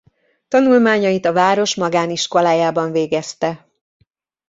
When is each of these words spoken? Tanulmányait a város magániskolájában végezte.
Tanulmányait 0.47 1.25
a 1.25 1.33
város 1.33 1.75
magániskolájában 1.75 2.91
végezte. 2.91 3.67